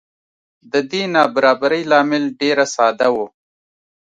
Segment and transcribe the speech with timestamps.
[0.71, 3.17] د دې نابرابرۍ لامل ډېره ساده و.